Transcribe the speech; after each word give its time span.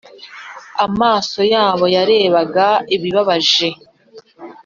amaso 0.85 1.39
yabo 1.53 1.85
yarebaga 1.95 2.67
bibabaje. 3.01 3.69